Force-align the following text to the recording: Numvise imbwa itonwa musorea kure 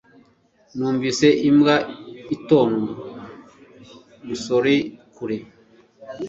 Numvise 0.77 1.27
imbwa 1.49 1.75
itonwa 2.35 2.95
musorea 4.25 4.83
kure 5.15 5.37